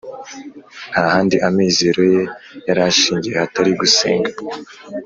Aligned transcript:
nta 0.89 1.03
handi 1.13 1.35
amizero 1.49 2.01
ye 2.13 2.23
yarashingiye 2.67 3.35
hatari 3.41 3.71
gusenga 3.79 4.31